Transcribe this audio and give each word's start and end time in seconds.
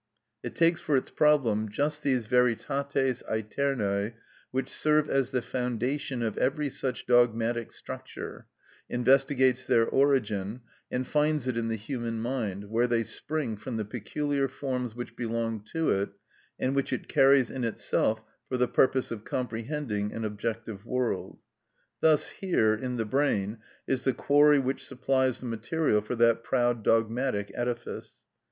It 0.41 0.55
takes 0.55 0.81
for 0.81 0.97
its 0.97 1.11
problem 1.11 1.69
just 1.69 2.01
these 2.01 2.25
veritates 2.25 3.21
æternæ, 3.29 4.13
which 4.49 4.67
serve 4.67 5.07
as 5.07 5.29
the 5.29 5.43
foundation 5.43 6.23
of 6.23 6.39
every 6.39 6.71
such 6.71 7.05
dogmatic 7.05 7.71
structure, 7.71 8.47
investigates 8.89 9.67
their 9.67 9.85
origin, 9.87 10.61
and 10.89 11.05
finds 11.05 11.47
it 11.47 11.55
in 11.55 11.67
the 11.67 11.75
human 11.75 12.19
mind, 12.19 12.63
where 12.71 12.87
they 12.87 13.03
spring 13.03 13.55
from 13.55 13.77
the 13.77 13.85
peculiar 13.85 14.47
forms 14.47 14.95
which 14.95 15.15
belong 15.15 15.61
to 15.73 15.91
it, 15.91 16.09
and 16.57 16.73
which 16.73 16.91
it 16.91 17.07
carries 17.07 17.51
in 17.51 17.63
itself 17.63 18.23
for 18.49 18.57
the 18.57 18.67
purpose 18.67 19.11
of 19.11 19.23
comprehending 19.23 20.11
an 20.13 20.25
objective 20.25 20.83
world. 20.83 21.37
Thus, 21.99 22.29
here, 22.29 22.73
in 22.73 22.95
the 22.97 23.05
brain, 23.05 23.59
is 23.85 24.03
the 24.05 24.13
quarry 24.13 24.57
which 24.57 24.83
supplies 24.83 25.41
the 25.41 25.45
material 25.45 26.01
for 26.01 26.15
that 26.15 26.43
proud 26.43 26.83
dogmatic 26.83 27.51
edifice. 27.53 28.23